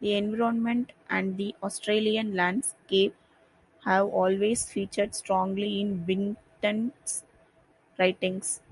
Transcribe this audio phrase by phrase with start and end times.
[0.00, 3.14] The environment and the Australian landscape
[3.84, 7.22] have always featured strongly in Wintons
[7.96, 8.62] writings.